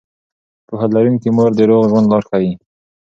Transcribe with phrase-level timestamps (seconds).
[0.67, 2.53] پوهه لرونکې مور د روغ ژوند لاره ښيي.